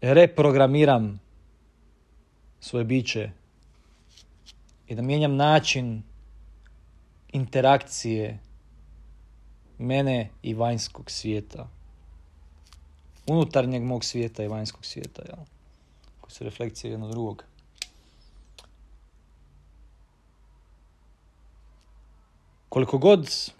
reprogramiram 0.00 1.20
svoje 2.60 2.84
biće 2.84 3.30
i 4.88 4.94
da 4.94 5.02
mijenjam 5.02 5.36
način 5.36 6.02
interakcije 7.32 8.38
mene 9.78 10.30
i 10.42 10.54
vanjskog 10.54 11.10
svijeta. 11.10 11.68
Unutarnjeg 13.26 13.82
mog 13.82 14.04
svijeta 14.04 14.44
i 14.44 14.48
vanjskog 14.48 14.84
svijeta, 14.84 15.22
jel? 15.22 15.44
Koji 16.20 16.32
su 16.32 16.44
refleksije 16.44 16.90
jednog 16.90 17.10
drugog. 17.10 17.44
Koliko 22.68 22.98
god 22.98 23.52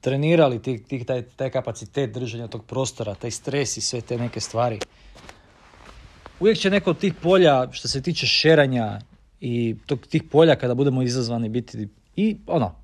trenirali 0.00 0.62
tih, 0.62 0.82
tih, 0.82 1.06
taj, 1.06 1.22
taj 1.22 1.50
kapacitet 1.50 2.12
držanja 2.12 2.48
tog 2.48 2.64
prostora, 2.64 3.14
taj 3.14 3.30
stres 3.30 3.76
i 3.76 3.80
sve 3.80 4.00
te 4.00 4.18
neke 4.18 4.40
stvari, 4.40 4.78
uvijek 6.42 6.58
će 6.58 6.70
neko 6.70 6.90
od 6.90 6.98
tih 6.98 7.14
polja 7.14 7.72
što 7.72 7.88
se 7.88 8.02
tiče 8.02 8.26
šeranja 8.26 9.00
i 9.40 9.76
tog, 9.86 10.06
tih 10.06 10.22
polja 10.22 10.56
kada 10.56 10.74
budemo 10.74 11.02
izazvani 11.02 11.48
biti 11.48 11.88
i 12.16 12.36
ono 12.46 12.74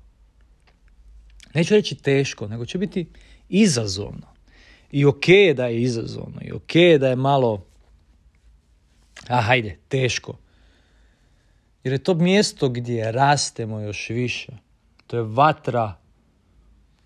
neću 1.53 1.73
reći 1.73 1.95
teško, 1.95 2.47
nego 2.47 2.65
će 2.65 2.77
biti 2.77 3.07
izazovno. 3.49 4.27
I 4.91 5.05
ok 5.05 5.27
je 5.27 5.53
da 5.53 5.65
je 5.65 5.81
izazovno, 5.81 6.41
i 6.41 6.51
ok 6.51 6.75
je 6.75 6.97
da 6.97 7.07
je 7.07 7.15
malo, 7.15 7.65
a 9.27 9.41
hajde, 9.41 9.77
teško. 9.87 10.37
Jer 11.83 11.93
je 11.93 12.03
to 12.03 12.13
mjesto 12.13 12.69
gdje 12.69 13.11
rastemo 13.11 13.79
još 13.79 14.09
više. 14.09 14.51
To 15.07 15.17
je 15.17 15.23
vatra 15.23 15.95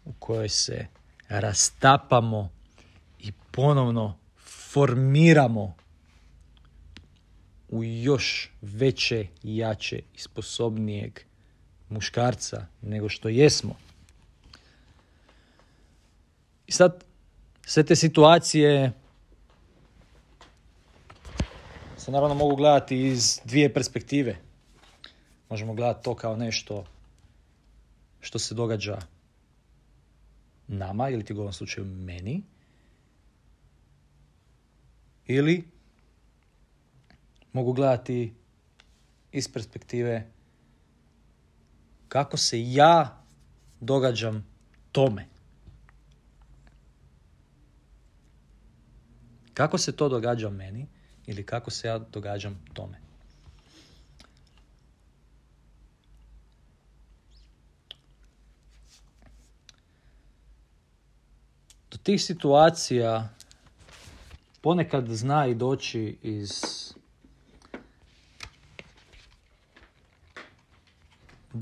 u 0.06 0.14
kojoj 0.20 0.50
se 0.50 0.88
rastapamo 1.30 2.50
i 3.20 3.32
ponovno 3.52 4.18
formiramo 4.72 5.76
u 7.74 7.84
još 7.84 8.52
veće, 8.62 9.28
jače 9.44 9.98
i 9.98 10.20
sposobnijeg 10.20 11.20
muškarca 11.90 12.66
nego 12.82 13.10
što 13.10 13.30
jesmo. 13.30 13.76
I 16.68 16.72
sad 16.72 17.04
sve 17.66 17.84
te 17.84 17.96
situacije 17.96 18.92
se 21.98 22.12
naravno 22.12 22.36
mogu 22.36 22.56
gledati 22.56 23.08
iz 23.08 23.40
dvije 23.46 23.74
perspektive. 23.74 24.38
Možemo 25.50 25.74
gledati 25.74 26.04
to 26.04 26.16
kao 26.16 26.36
nešto 26.36 26.86
što 28.22 28.40
se 28.40 28.56
događa 28.56 29.00
nama 30.68 31.10
ili 31.10 31.26
ti 31.26 31.34
u 31.34 31.40
ovom 31.40 31.54
slučaju 31.54 31.86
meni 31.86 32.44
ili 35.28 35.64
mogu 37.54 37.74
gledati 37.74 38.34
iz 39.32 39.48
perspektive 39.54 40.32
kako 42.08 42.38
se 42.38 42.72
ja 42.72 43.24
događam 43.80 44.46
tome. 44.92 45.28
Kako 49.54 49.78
se 49.78 49.96
to 49.96 50.10
događa 50.10 50.50
meni 50.50 50.88
ili 51.26 51.46
kako 51.46 51.72
se 51.72 51.88
ja 51.88 52.00
događam 52.00 52.66
tome. 52.74 52.98
Do 61.92 61.98
tih 62.04 62.24
situacija 62.24 63.30
ponekad 64.62 65.08
zna 65.08 65.48
i 65.48 65.56
doći 65.56 66.18
iz 66.22 66.64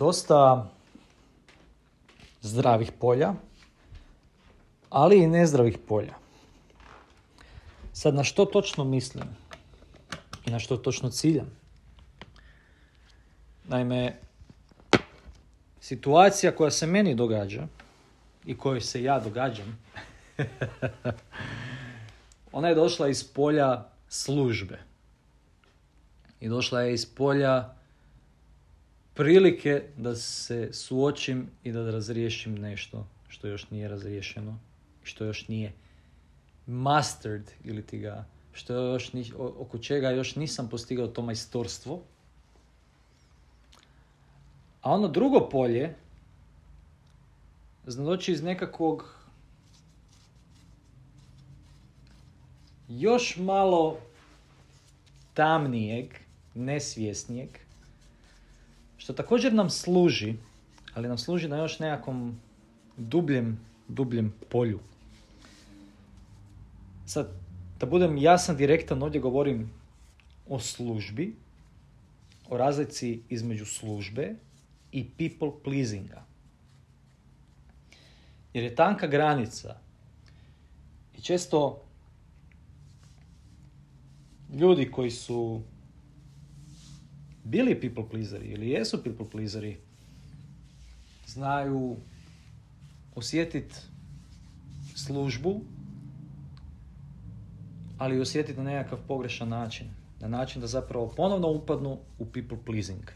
dosta 0.01 0.70
zdravih 2.41 2.91
polja, 2.91 3.34
ali 4.89 5.24
i 5.24 5.27
nezdravih 5.27 5.77
polja. 5.88 6.13
Sad 7.93 8.15
na 8.15 8.24
što 8.24 8.46
točno 8.46 8.84
mislim 8.84 9.24
i 10.46 10.51
na 10.51 10.60
što 10.60 10.77
točno 10.77 11.10
ciljam? 11.10 11.51
Naime, 13.63 14.17
situacija 15.79 16.55
koja 16.55 16.72
se 16.72 16.88
meni 16.88 17.15
događa 17.15 17.67
i 18.46 18.58
kojoj 18.58 18.81
se 18.81 19.03
ja 19.03 19.20
događam, 19.20 19.77
ona 22.58 22.70
je 22.70 22.75
došla 22.75 23.08
iz 23.08 23.24
polja 23.24 23.86
službe. 24.10 24.79
I 26.39 26.50
došla 26.50 26.81
je 26.81 26.93
iz 26.93 27.05
polja 27.05 27.80
prilike 29.13 29.84
da 29.98 30.15
se 30.15 30.70
suočim 30.74 31.50
i 31.63 31.72
da 31.72 31.91
razriješim 31.91 32.56
nešto 32.56 33.08
što 33.27 33.48
još 33.48 33.70
nije 33.70 33.88
razriješeno, 33.88 34.60
što 35.03 35.25
još 35.25 35.48
nije 35.48 35.74
mastered 36.67 37.52
ili 37.63 37.86
ti 37.86 38.00
ga, 38.00 38.26
što 38.54 38.74
još 38.74 39.13
ni, 39.13 39.32
oko 39.38 39.78
čega 39.78 40.10
još 40.10 40.36
nisam 40.36 40.69
postigao 40.69 41.08
to 41.08 41.21
majstorstvo. 41.21 42.02
A 44.82 44.91
ono 44.91 45.08
drugo 45.08 45.50
polje 45.50 45.95
zna 47.86 48.04
doći 48.04 48.32
iz 48.32 48.43
nekakvog 48.43 49.15
još 52.88 53.38
malo 53.38 53.97
tamnijeg, 55.34 56.13
nesvjesnijeg, 56.56 57.50
što 59.01 59.13
također 59.13 59.53
nam 59.53 59.69
služi, 59.69 60.33
ali 60.93 61.07
nam 61.07 61.17
služi 61.17 61.47
na 61.47 61.57
još 61.57 61.79
nekakvom 61.79 62.39
dubljem, 62.97 63.59
dubljem 63.87 64.33
polju. 64.49 64.79
Sad, 67.05 67.31
da 67.79 67.85
budem 67.85 68.17
jasan, 68.17 68.57
direktan, 68.57 69.03
ovdje 69.03 69.21
govorim 69.21 69.71
o 70.49 70.59
službi, 70.59 71.35
o 72.49 72.57
razlici 72.57 73.21
između 73.29 73.65
službe 73.65 74.35
i 74.91 75.09
people 75.17 75.51
pleasinga. 75.63 76.23
Jer 78.53 78.63
je 78.63 78.75
tanka 78.75 79.07
granica 79.07 79.79
i 81.17 81.21
često 81.21 81.81
ljudi 84.53 84.91
koji 84.91 85.11
su 85.11 85.61
bili 87.51 87.79
people 87.81 88.09
pleaseri 88.09 88.47
ili 88.47 88.69
jesu 88.69 89.03
people 89.03 89.25
pleaseri 89.31 89.77
znaju 91.27 91.97
osjetiti 93.15 93.75
službu 94.95 95.61
ali 97.97 98.21
osjetiti 98.21 98.59
na 98.59 98.63
nekakav 98.63 98.99
pogrešan 99.07 99.49
način. 99.49 99.87
Na 100.19 100.27
način 100.27 100.61
da 100.61 100.67
zapravo 100.67 101.13
ponovno 101.17 101.47
upadnu 101.47 101.99
u 102.19 102.25
people 102.25 102.57
pleasing. 102.65 103.11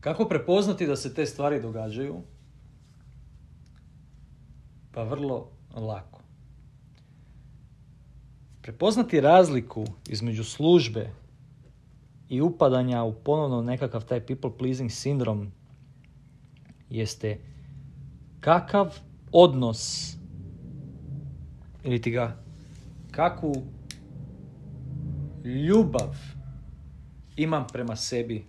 Kako 0.00 0.28
prepoznati 0.28 0.86
da 0.86 0.96
se 0.96 1.14
te 1.14 1.26
stvari 1.26 1.62
događaju? 1.62 2.22
Pa 4.92 5.02
vrlo 5.02 5.50
lako. 5.74 6.21
Prepoznati 8.62 9.20
razliku 9.20 9.84
između 10.08 10.44
službe 10.44 11.10
i 12.28 12.40
upadanja 12.40 13.02
u 13.02 13.14
ponovno 13.14 13.62
nekakav 13.62 14.04
taj 14.04 14.26
people 14.26 14.50
pleasing 14.58 14.90
sindrom 14.90 15.52
jeste 16.90 17.38
kakav 18.40 18.98
odnos 19.32 20.14
ili 21.84 22.02
ti 22.02 22.10
ga 22.10 22.42
kakvu 23.10 23.54
ljubav 25.44 26.16
imam 27.36 27.66
prema 27.72 27.96
sebi 27.96 28.44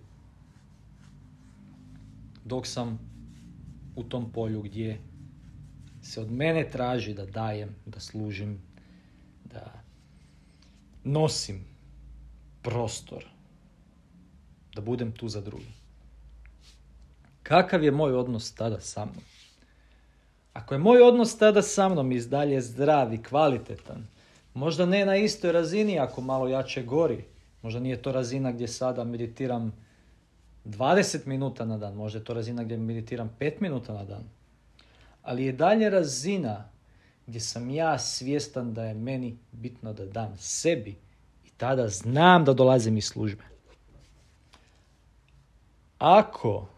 dok 2.44 2.66
sam 2.66 2.98
u 3.96 4.02
tom 4.02 4.32
polju 4.32 4.62
gdje 4.62 4.98
se 6.02 6.20
od 6.20 6.30
mene 6.30 6.70
traži 6.70 7.14
da 7.14 7.26
dajem, 7.26 7.74
da 7.86 8.00
služim, 8.00 8.58
da 9.44 9.83
nosim 11.04 11.64
prostor, 12.62 13.24
da 14.74 14.80
budem 14.80 15.12
tu 15.12 15.28
za 15.28 15.40
drugi. 15.40 15.72
Kakav 17.42 17.84
je 17.84 17.90
moj 17.90 18.12
odnos 18.12 18.54
tada 18.54 18.80
sa 18.80 19.04
mnom? 19.04 19.24
Ako 20.52 20.74
je 20.74 20.78
moj 20.78 21.02
odnos 21.02 21.38
tada 21.38 21.62
sa 21.62 21.88
mnom 21.88 22.12
i 22.12 22.20
dalje 22.20 22.60
zdrav 22.60 23.14
i 23.14 23.22
kvalitetan, 23.22 24.06
možda 24.54 24.86
ne 24.86 25.06
na 25.06 25.16
istoj 25.16 25.52
razini 25.52 25.98
ako 25.98 26.20
malo 26.20 26.48
jače 26.48 26.82
gori, 26.82 27.24
možda 27.62 27.80
nije 27.80 28.02
to 28.02 28.12
razina 28.12 28.52
gdje 28.52 28.68
sada 28.68 29.04
meditiram 29.04 29.72
20 30.64 31.26
minuta 31.26 31.64
na 31.64 31.78
dan, 31.78 31.94
možda 31.94 32.18
je 32.18 32.24
to 32.24 32.34
razina 32.34 32.64
gdje 32.64 32.76
meditiram 32.76 33.30
5 33.40 33.52
minuta 33.60 33.92
na 33.92 34.04
dan, 34.04 34.24
ali 35.22 35.44
je 35.44 35.52
dalje 35.52 35.90
razina 35.90 36.68
gdje 37.26 37.40
sam 37.40 37.70
ja 37.70 37.98
svjestan 37.98 38.74
da 38.74 38.84
je 38.84 38.94
meni 38.94 39.36
bitno 39.52 39.92
da 39.92 40.06
dam 40.06 40.36
sebi 40.38 40.96
i 41.44 41.50
tada 41.56 41.88
znam 41.88 42.44
da 42.44 42.52
dolazim 42.52 42.96
iz 42.96 43.04
službe. 43.04 43.44
Ako 45.98 46.68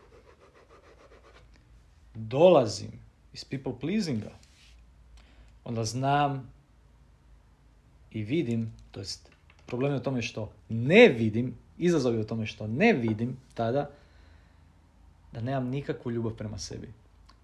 dolazim 2.15 2.93
iz 3.33 3.45
people 3.45 3.79
pleasinga, 3.81 4.31
onda 5.65 5.85
znam 5.85 6.53
i 8.11 8.23
vidim, 8.23 8.73
to 8.91 9.01
jest 9.01 9.31
problem 9.67 9.93
je 9.93 9.99
u 9.99 10.03
tome 10.03 10.23
što 10.23 10.53
ne 10.69 11.09
vidim, 11.09 11.55
izazov 11.79 12.15
je 12.15 12.21
u 12.21 12.27
tome 12.27 12.47
što 12.47 12.67
ne 12.67 12.93
vidim 12.93 13.37
tada, 13.55 13.91
da 15.33 15.41
nemam 15.41 15.69
nikakvu 15.69 16.13
ljubav 16.13 16.33
prema 16.33 16.59
sebi, 16.59 16.89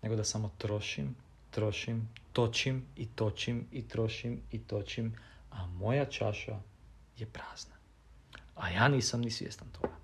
nego 0.03 0.17
da 0.17 0.25
samo 0.25 0.51
trošim, 0.59 1.17
trošim, 1.53 2.09
točim 2.33 2.87
i 2.97 3.07
točim 3.07 3.67
i 3.73 3.89
trošim 3.89 4.41
i 4.51 4.59
točim, 4.59 5.15
a 5.51 5.67
moja 5.67 6.05
čaša 6.05 6.59
je 7.17 7.27
prazna. 7.27 7.75
A 8.57 8.71
ja 8.71 8.89
nisam 8.89 9.21
ni 9.21 9.31
svjestan 9.31 9.69
toga. 9.69 9.95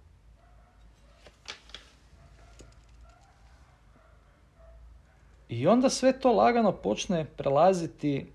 I 5.48 5.66
onda 5.66 5.90
sve 5.90 6.20
to 6.20 6.32
lagano 6.32 6.72
počne 6.72 7.24
prelaziti 7.24 8.32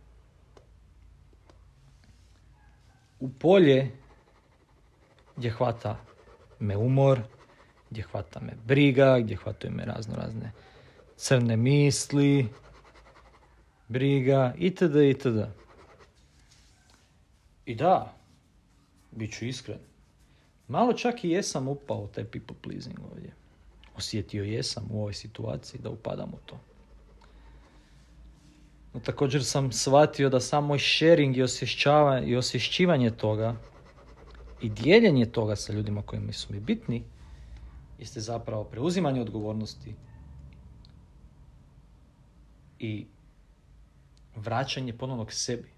u 3.19 3.29
polje 3.29 3.91
gdje 5.35 5.51
hvata 5.51 5.97
me 6.59 6.77
umor, 6.77 7.19
gdje 7.89 8.03
hvata 8.03 8.39
me 8.39 8.53
briga, 8.65 9.19
gdje 9.19 9.37
hvataju 9.37 9.73
me 9.73 9.85
razno 9.85 10.15
razne 10.15 10.51
crne 11.17 11.57
misli, 11.57 12.49
briga, 13.87 14.53
itd. 14.57 14.95
itd. 14.95 15.37
I 17.65 17.75
da, 17.75 18.13
bit 19.11 19.37
ću 19.37 19.45
iskren, 19.45 19.79
malo 20.67 20.93
čak 20.93 21.23
i 21.23 21.29
jesam 21.29 21.67
upao 21.67 21.97
u 21.97 22.07
taj 22.07 22.23
people 22.23 22.55
pleasing 22.61 22.99
ovdje. 23.11 23.33
Osjetio 23.97 24.43
jesam 24.43 24.87
u 24.91 24.99
ovoj 24.99 25.13
situaciji 25.13 25.81
da 25.81 25.89
upadam 25.89 26.29
u 26.29 26.37
to. 26.45 26.59
No, 28.93 28.99
također 28.99 29.43
sam 29.45 29.71
shvatio 29.71 30.29
da 30.29 30.39
samo 30.39 30.79
sharing 30.79 31.37
i, 31.37 31.43
i 32.25 32.35
osvješćivanje 32.35 33.11
toga 33.11 33.55
i 34.61 34.69
dijeljenje 34.69 35.25
toga 35.25 35.55
sa 35.55 35.73
ljudima 35.73 36.01
koji 36.01 36.33
su 36.33 36.53
mi 36.53 36.59
bitni 36.59 37.03
jeste 37.99 38.19
zapravo 38.19 38.63
preuzimanje 38.63 39.21
odgovornosti 39.21 39.95
i 42.79 43.05
vraćanje 44.35 44.97
ponovno 44.97 45.25
k 45.25 45.31
sebi. 45.33 45.69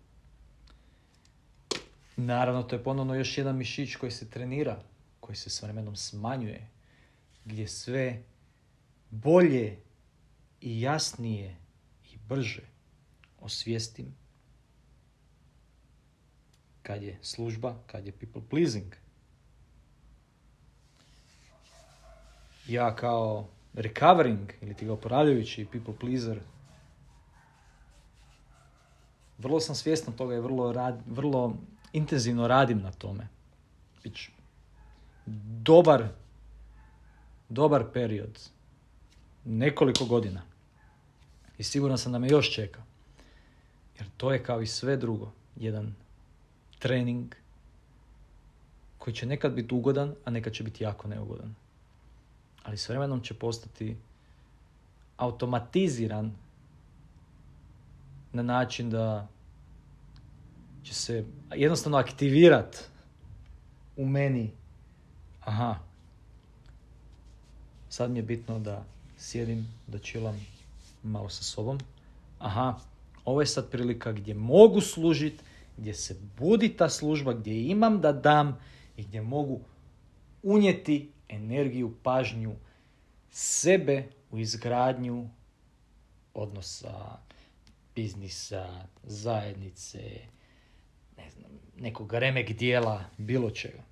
Naravno, 2.16 2.64
to 2.64 2.76
je 2.76 2.84
ponovno 2.84 3.16
još 3.16 3.38
jedan 3.38 3.58
mišić 3.58 3.96
koji 3.96 4.12
se 4.12 4.30
trenira, 4.30 4.82
koji 5.20 5.36
se 5.36 5.50
s 5.50 5.62
vremenom 5.62 5.96
smanjuje, 5.96 6.68
gdje 7.46 7.68
sve 7.68 8.24
bolje 9.10 9.78
i 10.62 10.82
jasnije 10.82 11.56
i 12.14 12.18
brže 12.18 12.64
osvijestim 13.40 14.16
kad 16.82 17.04
je 17.04 17.18
služba, 17.22 17.76
kad 17.88 18.06
je 18.06 18.12
people 18.12 18.42
pleasing. 18.50 18.94
Ja 22.68 22.96
kao 22.96 23.48
recovering 23.74 24.54
ili 24.62 24.74
ti 24.74 24.86
ga 24.86 24.94
oporavljajući 24.94 25.68
people 25.72 25.94
pleaser 26.00 26.40
vrlo 29.38 29.60
sam 29.60 29.76
svjestan 29.76 30.14
toga 30.14 30.36
i 30.36 30.40
vrlo, 30.40 30.72
rad, 30.72 31.02
vrlo 31.08 31.58
intenzivno 31.94 32.48
radim 32.48 32.82
na 32.82 32.92
tome. 32.92 33.28
Bić 34.04 34.30
dobar, 35.66 36.08
dobar 37.50 37.86
period. 37.94 38.50
Nekoliko 39.46 40.06
godina. 40.06 40.42
I 41.58 41.64
siguran 41.64 41.98
sam 41.98 42.12
da 42.12 42.20
me 42.20 42.28
još 42.28 42.54
čeka. 42.56 42.84
Jer 44.00 44.10
to 44.18 44.34
je 44.34 44.44
kao 44.44 44.62
i 44.62 44.68
sve 44.68 44.98
drugo. 44.98 45.32
Jedan 45.56 45.96
trening 46.80 47.36
koji 48.98 49.16
će 49.16 49.26
nekad 49.26 49.54
biti 49.54 49.76
ugodan, 49.76 50.16
a 50.26 50.32
nekad 50.32 50.54
će 50.54 50.64
biti 50.64 50.84
jako 50.84 51.08
neugodan. 51.08 51.56
Ali 52.64 52.78
s 52.78 52.90
vremenom 52.90 53.22
će 53.22 53.34
postati 53.34 53.98
automatiziran 55.18 56.36
na 58.36 58.44
način 58.44 58.90
da 58.90 59.28
će 60.84 60.94
se 60.94 61.26
jednostavno 61.56 61.98
aktivirat 61.98 62.90
u 63.98 64.06
meni. 64.06 64.52
Aha, 65.42 65.80
sad 67.90 68.12
mi 68.12 68.20
je 68.20 68.24
bitno 68.24 68.60
da 68.60 68.84
sjedim, 69.18 69.68
da 69.88 70.00
čilam 70.00 70.46
malo 71.04 71.30
sa 71.30 71.44
sobom. 71.44 71.80
Aha, 72.40 72.80
ovo 73.26 73.42
je 73.42 73.48
sad 73.48 73.70
prilika 73.70 74.12
gdje 74.12 74.34
mogu 74.34 74.82
služiti, 74.82 75.44
gdje 75.78 75.94
se 75.94 76.16
budi 76.38 76.70
ta 76.78 76.90
služba, 76.90 77.34
gdje 77.34 77.68
imam 77.68 78.02
da 78.02 78.12
dam 78.12 78.60
i 78.98 79.04
gdje 79.04 79.22
mogu 79.22 79.60
unijeti 80.44 81.12
energiju, 81.30 81.94
pažnju 82.04 82.56
sebe 83.32 84.10
u 84.32 84.40
izgradnju 84.40 85.30
odnosa, 86.34 87.18
biznisa, 87.96 88.88
zajednice, 89.04 90.00
ne 91.18 91.30
znam, 91.30 91.52
nekog 91.78 92.14
remek 92.14 92.52
dijela, 92.52 93.06
bilo 93.18 93.52
čega. 93.52 93.84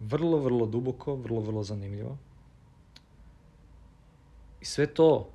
Vrlo, 0.00 0.38
vrlo 0.38 0.66
duboko, 0.66 1.14
vrlo, 1.14 1.40
vrlo 1.40 1.62
zanimljivo. 1.62 2.18
I 4.60 4.64
sve 4.64 4.86
to 4.86 5.30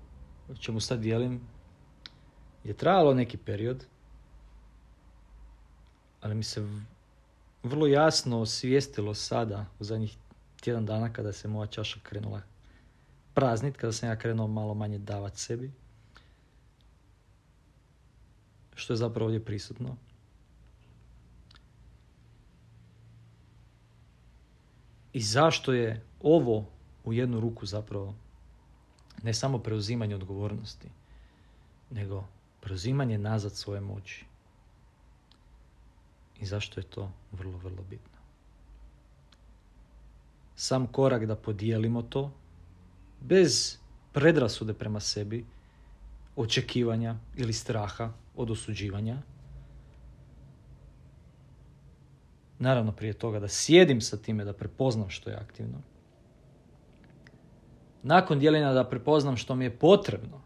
o 0.49 0.55
čemu 0.55 0.79
sad 0.79 0.99
dijelim 0.99 1.41
je 2.63 2.73
trajalo 2.73 3.13
neki 3.13 3.37
period, 3.37 3.85
ali 6.21 6.35
mi 6.35 6.43
se 6.43 6.67
vrlo 7.63 7.87
jasno 7.87 8.41
osvijestilo 8.41 9.13
sada 9.13 9.65
u 9.79 9.83
zadnjih 9.83 10.17
tjedan 10.62 10.86
dana 10.86 11.13
kada 11.13 11.34
se 11.34 11.48
moja 11.48 11.67
čaša 11.67 12.00
krenula 12.04 12.41
praznit, 13.34 13.78
kada 13.78 13.93
sam 13.93 14.10
ja 14.10 14.15
krenuo 14.15 14.48
malo 14.48 14.74
manje 14.74 14.98
davat 14.98 15.38
sebi. 15.38 15.72
Što 18.76 18.93
je 18.93 18.98
zapravo 18.98 19.26
ovdje 19.26 19.46
prisutno. 19.46 19.96
I 25.13 25.22
zašto 25.22 25.74
je 25.74 26.06
ovo 26.22 26.65
u 27.06 27.13
jednu 27.13 27.39
ruku 27.39 27.65
zapravo 27.65 28.15
ne 29.24 29.34
samo 29.34 29.60
preuzimanje 29.60 30.15
odgovornosti, 30.15 30.89
nego 31.89 32.24
preuzimanje 32.62 33.17
nazad 33.17 33.56
svoje 33.56 33.82
moći. 33.82 34.26
I 36.39 36.46
zašto 36.46 36.80
je 36.80 36.84
to 36.84 37.12
vrlo, 37.32 37.58
vrlo 37.58 37.84
bitno. 37.89 38.16
Sam 40.58 40.88
korak 40.88 41.26
da 41.26 41.36
podijelimo 41.36 42.02
to, 42.02 42.32
bez 43.22 43.78
predrasude 44.13 44.74
prema 44.74 45.00
sebi, 45.00 45.46
očekivanja 46.36 47.15
ili 47.36 47.54
straha 47.54 48.12
od 48.36 48.52
osuđivanja. 48.52 49.17
Naravno 52.60 52.91
prije 52.91 53.13
toga 53.13 53.39
da 53.39 53.48
sjedim 53.48 54.02
sa 54.02 54.17
time, 54.17 54.46
da 54.46 54.54
prepoznam 54.54 55.10
što 55.10 55.30
je 55.30 55.36
aktivno 55.36 55.82
nakon 58.08 58.39
dijeljenja 58.39 58.74
da 58.74 58.89
prepoznam 58.89 59.38
što 59.38 59.56
mi 59.56 59.65
je 59.65 59.78
potrebno, 59.78 60.41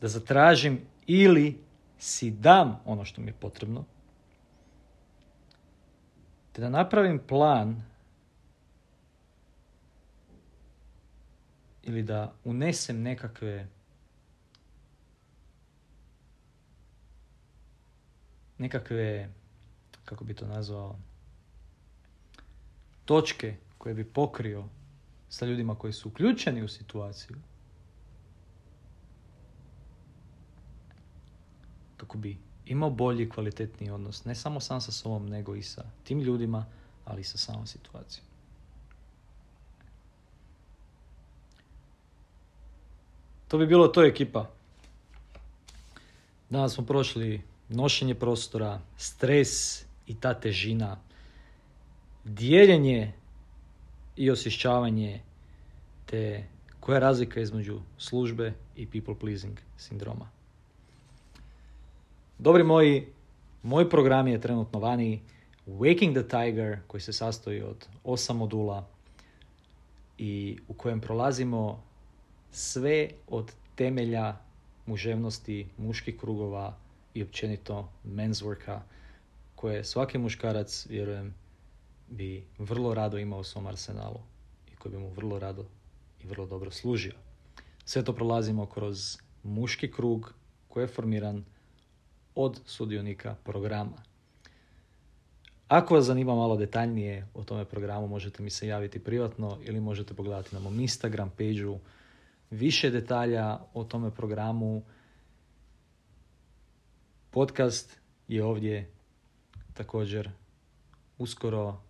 da 0.00 0.08
zatražim 0.08 0.80
ili 1.06 1.60
si 1.98 2.30
dam 2.30 2.80
ono 2.84 3.04
što 3.04 3.20
mi 3.20 3.26
je 3.26 3.34
potrebno, 3.40 3.84
te 6.52 6.60
da 6.60 6.68
napravim 6.68 7.18
plan 7.18 7.82
ili 11.88 12.02
da 12.02 12.34
unesem 12.44 13.02
nekakve 13.02 13.68
nekakve, 18.58 19.30
kako 20.04 20.24
bi 20.24 20.34
to 20.34 20.46
nazvao, 20.46 20.98
točke 23.04 23.56
koje 23.78 23.94
bi 23.94 24.04
pokrio 24.04 24.64
sa 25.28 25.46
ljudima 25.46 25.74
koji 25.74 25.92
su 25.92 26.08
uključeni 26.08 26.62
u 26.62 26.68
situaciju 26.68 27.36
kako 31.96 32.18
bi 32.18 32.38
imao 32.66 32.90
bolji 32.90 33.22
i 33.24 33.30
kvalitetniji 33.30 33.90
odnos, 33.90 34.24
ne 34.24 34.34
samo 34.34 34.60
sam 34.60 34.80
sa 34.80 34.92
sobom, 34.92 35.26
nego 35.26 35.54
i 35.54 35.62
sa 35.62 35.84
tim 36.04 36.20
ljudima, 36.20 36.66
ali 37.04 37.20
i 37.20 37.24
sa 37.24 37.38
samom 37.38 37.66
situacijom. 37.66 38.27
To 43.48 43.58
bi 43.58 43.66
bilo 43.66 43.88
to 43.88 44.04
ekipa. 44.04 44.50
Danas 46.50 46.74
smo 46.74 46.84
prošli 46.86 47.42
nošenje 47.68 48.14
prostora, 48.14 48.80
stres 48.96 49.82
i 50.06 50.14
ta 50.20 50.34
težina, 50.34 50.96
dijeljenje 52.24 53.12
i 54.16 54.30
osvješćavanje 54.30 55.20
te 56.06 56.44
koja 56.80 56.96
je 56.96 57.00
razlika 57.00 57.40
između 57.40 57.80
službe 57.98 58.52
i 58.76 58.86
people 58.86 59.14
pleasing 59.20 59.58
sindroma. 59.76 60.28
Dobri 62.38 62.64
moji, 62.64 63.06
moj 63.62 63.90
program 63.90 64.28
je 64.28 64.40
trenutno 64.40 64.80
vani 64.80 65.20
Waking 65.66 66.12
the 66.12 66.28
Tiger 66.28 66.78
koji 66.86 67.00
se 67.00 67.12
sastoji 67.12 67.62
od 67.62 67.86
osam 68.04 68.36
modula 68.36 68.86
i 70.18 70.58
u 70.68 70.74
kojem 70.74 71.00
prolazimo 71.00 71.87
sve 72.50 73.10
od 73.26 73.52
temelja 73.74 74.36
muževnosti, 74.86 75.66
muških 75.78 76.18
krugova 76.18 76.76
i 77.14 77.22
općenito 77.22 77.92
men's 78.04 78.44
worka 78.44 78.80
koje 79.54 79.84
svaki 79.84 80.18
muškarac, 80.18 80.86
vjerujem, 80.88 81.34
bi 82.08 82.44
vrlo 82.58 82.94
rado 82.94 83.18
imao 83.18 83.40
u 83.40 83.44
svom 83.44 83.66
arsenalu 83.66 84.20
i 84.72 84.76
koji 84.76 84.92
bi 84.92 84.98
mu 84.98 85.08
vrlo 85.08 85.38
rado 85.38 85.64
i 86.24 86.26
vrlo 86.26 86.46
dobro 86.46 86.70
služio. 86.70 87.12
Sve 87.84 88.04
to 88.04 88.12
prolazimo 88.12 88.66
kroz 88.66 89.18
muški 89.42 89.92
krug 89.92 90.34
koji 90.68 90.84
je 90.84 90.88
formiran 90.88 91.44
od 92.34 92.60
sudionika 92.66 93.36
programa. 93.44 94.02
Ako 95.68 95.94
vas 95.94 96.04
zanima 96.04 96.34
malo 96.34 96.56
detaljnije 96.56 97.26
o 97.34 97.44
tome 97.44 97.64
programu, 97.64 98.08
možete 98.08 98.42
mi 98.42 98.50
se 98.50 98.66
javiti 98.66 98.98
privatno 98.98 99.58
ili 99.64 99.80
možete 99.80 100.14
pogledati 100.14 100.54
na 100.54 100.60
mom 100.60 100.80
Instagram 100.80 101.30
page 101.30 101.66
više 102.50 102.90
detalja 102.90 103.58
o 103.74 103.84
tome 103.84 104.10
programu. 104.10 104.82
Podcast 107.30 108.00
je 108.28 108.44
ovdje 108.44 108.90
također 109.74 110.30
uskoro 111.18 111.80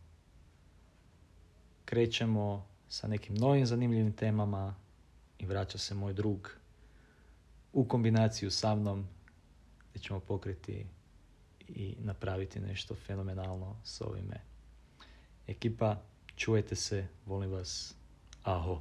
krećemo 1.85 2.67
sa 2.89 3.09
nekim 3.09 3.35
novim 3.35 3.67
zanimljivim 3.67 4.13
temama 4.13 4.75
i 5.39 5.47
vraća 5.47 5.79
se 5.79 5.95
moj 5.95 6.13
drug 6.13 6.51
u 7.73 7.85
kombinaciju 7.85 8.51
sa 8.51 8.75
mnom 8.75 9.07
gdje 9.91 10.03
ćemo 10.03 10.21
pokriti 10.21 10.87
i 11.69 11.95
napraviti 11.99 12.61
nešto 12.61 12.95
fenomenalno 12.95 13.77
s 13.85 14.01
ovime. 14.01 14.41
Ekipa, 15.47 16.03
čuvajte 16.37 16.77
se, 16.77 17.07
volim 17.27 17.51
vas, 17.51 17.95
aho. 18.43 18.81